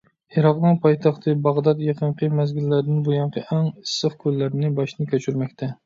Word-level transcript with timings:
ئىراقنىڭ 0.37 0.79
پايتەختى 0.85 1.35
باغدات 1.49 1.83
يېقىنقى 1.89 2.31
مەزگىللەردىن 2.39 3.07
بۇيانقى 3.11 3.47
ئەڭ 3.47 3.71
ئىسسىق 3.71 4.21
كۈنلەرنى 4.27 4.77
باشتىن 4.81 5.15
كەچۈرمەكتە. 5.15 5.75